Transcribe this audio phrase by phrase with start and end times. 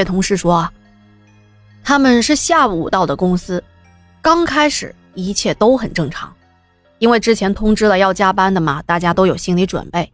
[0.00, 0.66] 这同事说，
[1.84, 3.62] 他们是下午到的公司，
[4.22, 6.34] 刚开始一切都很正常，
[7.00, 10.10] 因为之前通知了要加班的嘛，大家都有心理准备，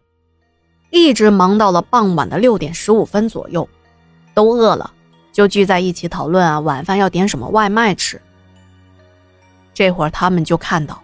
[0.89, 3.65] 一直忙到了傍晚的六点十五分左右，
[4.33, 4.91] 都饿了，
[5.31, 8.21] 就聚在一起讨论啊，晚饭要点什么外卖吃。
[9.73, 11.01] 这会儿他们就看到，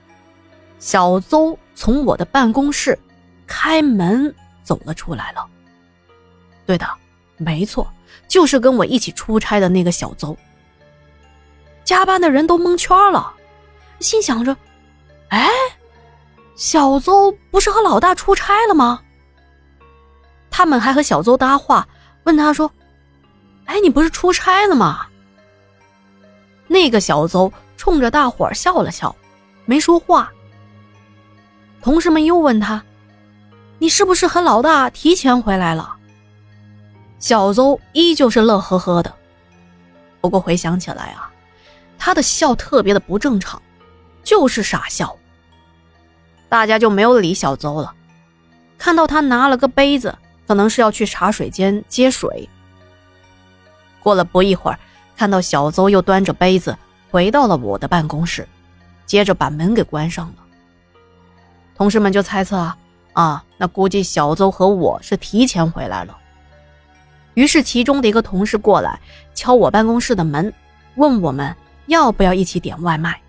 [0.78, 3.00] 小邹从我的办公室
[3.48, 5.48] 开门走了出来了。
[6.66, 6.86] 对的，
[7.38, 7.92] 没错，
[8.28, 10.38] 就是跟我一起出差的那个小邹。
[11.84, 13.34] 加班的人都蒙圈了，
[14.00, 14.56] 心想着
[15.30, 15.50] ：“哎，
[16.56, 19.02] 小邹不是和老大出差了吗？”
[20.50, 21.88] 他们还和小邹搭话，
[22.24, 22.72] 问他说
[23.66, 25.08] ：“哎，你不是出差了吗？”
[26.68, 27.52] 那个小邹。
[27.76, 29.14] 冲着大伙笑了笑，
[29.66, 30.32] 没说话。
[31.82, 32.82] 同事们又问他
[33.78, 35.93] ：“你是不是和老大提前回来了？”
[37.24, 39.16] 小邹依旧是乐呵呵的。
[40.20, 41.32] 不过回想起来啊，
[41.98, 43.62] 他的笑特别的不正常，
[44.26, 45.18] 就是傻笑。
[46.50, 47.96] 大家就没有理小邹了。
[48.78, 50.14] 看到他拿了个杯子，
[50.46, 52.50] 可能是要去茶水间接水。
[54.02, 54.78] 过了不一会儿，
[55.16, 56.78] 看到小邹又端着杯子。
[57.10, 58.46] 回到了我的办公室，
[59.06, 60.44] 接着把门给关上了。
[61.74, 62.78] 同事们就猜测啊
[63.14, 66.18] 啊，那估计小邹和我是提前回来了。
[67.34, 69.00] 于是其中的一个同事过来
[69.34, 70.54] 敲我办公室的门，
[70.96, 71.56] 问我们
[71.88, 73.20] 要不要一起点外卖。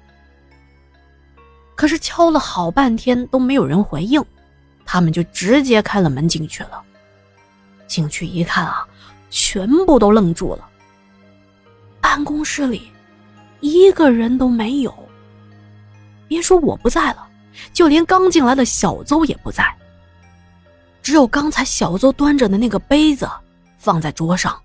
[1.74, 4.24] 可是敲了好半天都没有人回应，
[4.84, 6.82] 他们就直接开了门进去了。
[7.86, 8.86] 进去一看啊，
[9.30, 10.68] 全部都愣住了。
[12.00, 12.90] 办公室里。
[13.60, 14.94] 一个人都没有。
[16.28, 17.26] 别说我不在了，
[17.72, 19.64] 就连刚进来的小邹也不在。
[21.00, 23.26] 只有刚才小邹端着的那个杯子
[23.84, 24.62] 放在桌上，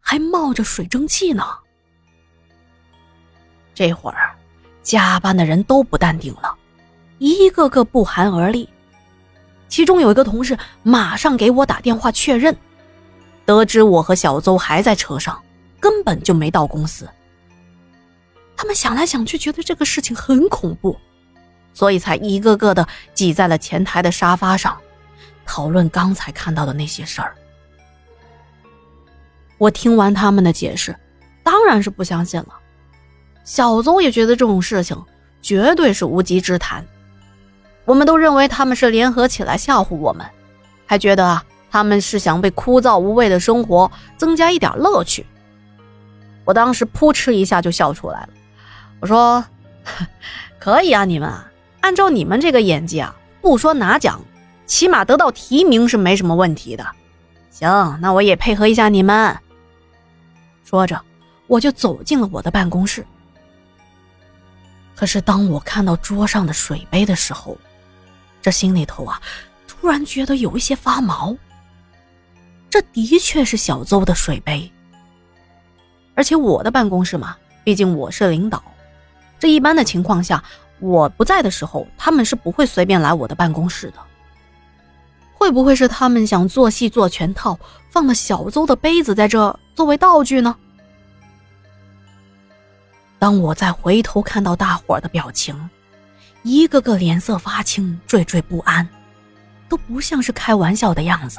[0.00, 1.46] 还冒着水蒸气呢。
[3.72, 4.34] 这会儿，
[4.82, 6.52] 加班的人都不淡定了，
[7.18, 8.68] 一个个不寒而栗。
[9.68, 12.56] 其中有一个同事马上给我打电话确认，
[13.44, 15.40] 得知我和小邹还在车上，
[15.78, 17.08] 根本就没到公司。
[18.56, 20.98] 他们想来想去，觉得这个事情很恐怖，
[21.72, 24.76] 所以才一个个的挤在了前台的沙发上，
[25.44, 27.36] 讨论刚才看到的那些事儿。
[29.58, 30.94] 我听完他们的解释，
[31.42, 32.48] 当然是不相信了。
[33.44, 35.00] 小邹也觉得这种事情
[35.40, 36.84] 绝对是无稽之谈。
[37.84, 40.26] 我们都认为他们是联合起来吓唬我们，
[40.84, 45.24] 还觉得啊，他们是想为枯燥无味的生活增加一点乐趣。
[46.44, 48.28] 我当时扑哧一下就笑出来了。
[49.00, 49.44] 我说，
[50.58, 51.48] 可以啊，你们啊，
[51.80, 54.20] 按照你们这个演技啊，不说拿奖，
[54.66, 56.84] 起码得到提名是没什么问题的。
[57.50, 59.36] 行，那我也配合一下你们。
[60.66, 61.00] 说着，
[61.46, 63.06] 我就走进了我的办公室。
[64.96, 67.56] 可是当我看到桌上的水杯的时候，
[68.42, 69.22] 这心里头啊，
[69.68, 71.36] 突然觉得有一些发毛。
[72.68, 74.70] 这的确是小邹的水杯，
[76.16, 78.60] 而且我的办公室嘛，毕竟我是领导。
[79.38, 80.42] 这一般的情况下，
[80.80, 83.98] 我不在的时候，他们是不会随便来我的办公室的。
[85.38, 87.58] 会不会是他们想做戏做全套，
[87.90, 90.56] 放了小邹的杯子在这作为道具呢？
[93.18, 95.68] 当我再回头看到大伙的表情，
[96.42, 98.88] 一个个脸色发青，惴惴不安，
[99.68, 101.38] 都不像是开玩笑的样子。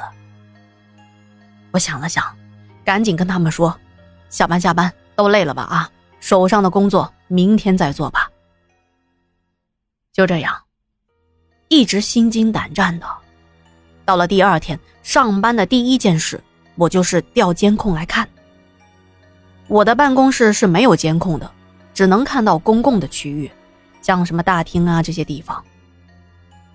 [1.72, 2.24] 我想了想，
[2.84, 3.76] 赶紧跟他们说
[4.30, 5.64] ：“下班下班，都累了吧？
[5.64, 8.30] 啊，手上的工作。”明天再做吧。
[10.14, 10.58] 就这样，
[11.68, 13.06] 一直心惊胆战的。
[14.08, 16.42] 到了第二天上班的第一件事，
[16.76, 18.26] 我就是调监控来看。
[19.66, 21.50] 我的办公室是没有监控的，
[21.92, 23.50] 只能看到公共的区域，
[24.00, 25.62] 像什么大厅啊这些地方。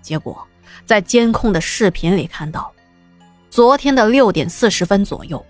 [0.00, 0.46] 结果
[0.86, 2.72] 在监控的视频里看到，
[3.50, 5.44] 昨天的六点四十分左右，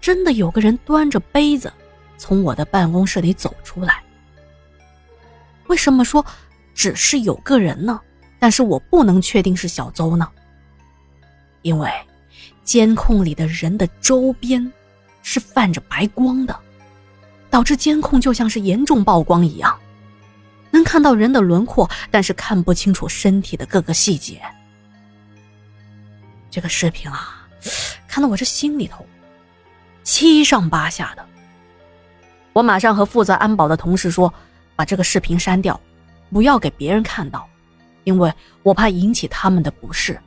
[0.00, 1.72] 真的有个人端着杯子
[2.16, 4.02] 从我的办公室里走出来。
[5.68, 6.26] 为什么说
[6.74, 8.00] 只是有个人呢？
[8.40, 10.28] 但是我不能确定是小邹呢？
[11.62, 11.90] 因为
[12.62, 14.72] 监控里的人的周边
[15.22, 16.56] 是泛着白光的，
[17.50, 19.76] 导致监控就像是严重曝光一样，
[20.70, 24.42] 能看到人的轮廓，但是看不清楚身体的各个细节。
[26.50, 27.48] 这个视频啊，
[28.06, 29.06] 看得我这心里头
[30.02, 31.24] 七上八下的。
[32.52, 34.32] 我马上和负责安保的同事说。
[34.74, 35.78] 把这个视频删掉，
[36.32, 37.46] 不要给别人看到，
[38.04, 38.32] 因为
[38.62, 40.18] 我怕引起他们的不适。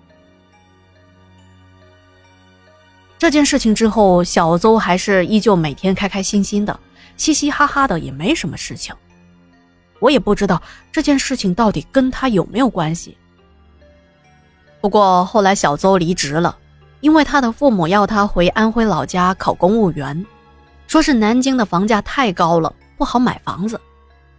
[3.26, 6.80] 这件事情之后，小邹还是依旧每天开开心心的，
[7.18, 8.94] 嘻嘻哈哈的，也没什么事情。
[10.00, 10.62] 我也不知道
[10.92, 13.18] 这件事情到底跟他有没有关系。
[14.80, 16.56] 不过后来小邹离职了，
[17.00, 20.24] 因为他的父母要他回安徽老家考公务员，
[20.86, 23.82] 说是南京的房价太高了，不好买房子。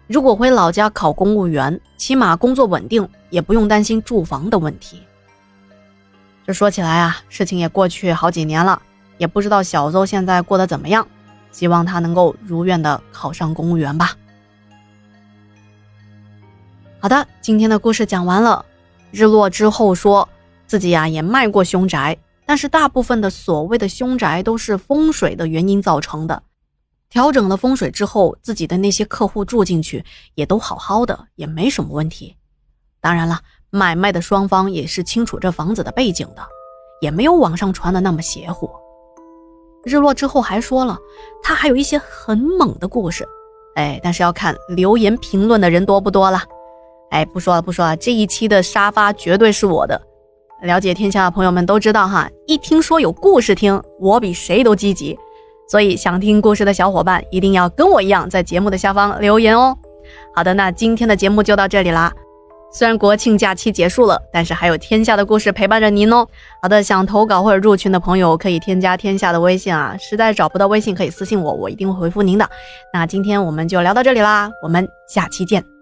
[0.07, 5.03] 如果回老家考公务员，起码工作稳定，也不用担心住房的问题。
[6.47, 8.81] 这说起来啊，事情也过去好几年了，
[9.19, 11.07] 也不知道小邹现在过得怎么样。
[11.51, 14.15] 希望他能够如愿的考上公务员吧。
[17.01, 18.65] 好的，今天的故事讲完了。
[19.11, 20.29] 日落之后说
[20.67, 26.43] 自己呀也卖过凶宅，但是大部分的所谓的凶宅都是风水的原因造成的。
[27.09, 30.05] 调整了风水之后，自己的那些客户住进去
[30.35, 32.37] 也都好好的，也没什么问题。
[33.01, 33.41] 当然了，
[33.77, 36.43] 买卖的双方也是清楚这房子的背景的，
[37.03, 38.71] 也没有网上传的那么邪乎。
[39.85, 40.99] 日落之后还说了，
[41.43, 43.29] 他还有一些很猛的故事，
[43.75, 46.43] 哎，但是要看留言评论的人多不多了。
[47.11, 50.01] 哎，不说了不说了，这一期的沙发绝对是我的。
[50.63, 55.17] 了解天下的朋友们都知道哈，一听说有故事听，我比谁都积极。
[55.69, 59.77] 所以想听故事的小伙伴一定要跟我一样，在节目的下方留言哦。
[60.35, 62.13] 好的，那今天的节目就到这里啦。
[62.77, 66.29] 虽然国庆假期结束了，但是还有天下的故事陪伴着您哦。
[66.61, 72.47] 好的，想投稿或者入群的朋友可以添加天下的微信啊，实在找不到微信可以私信我，我一定会回复您的。
[72.93, 75.76] 那今天我们就聊到这里啦，我们下期见。